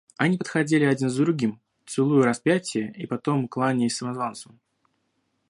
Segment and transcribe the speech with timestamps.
[0.17, 4.57] Они подходили один за другим, целуя распятие и потом кланяясь самозванцу.